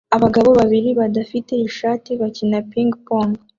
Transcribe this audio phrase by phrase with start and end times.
[0.15, 3.31] Abagabo babiri badafite ishati bakina ping-pong